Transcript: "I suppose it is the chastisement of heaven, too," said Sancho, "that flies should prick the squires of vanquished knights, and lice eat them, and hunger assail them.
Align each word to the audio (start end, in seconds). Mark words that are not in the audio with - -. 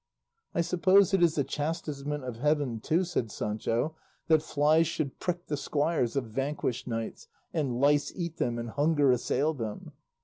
"I 0.55 0.61
suppose 0.61 1.13
it 1.13 1.21
is 1.21 1.35
the 1.35 1.43
chastisement 1.43 2.23
of 2.23 2.37
heaven, 2.37 2.79
too," 2.79 3.03
said 3.03 3.29
Sancho, 3.29 3.95
"that 4.29 4.41
flies 4.41 4.87
should 4.87 5.19
prick 5.19 5.45
the 5.45 5.55
squires 5.55 6.15
of 6.15 6.23
vanquished 6.25 6.87
knights, 6.87 7.27
and 7.53 7.79
lice 7.79 8.11
eat 8.15 8.37
them, 8.37 8.57
and 8.57 8.71
hunger 8.71 9.11
assail 9.11 9.53
them. 9.53 9.91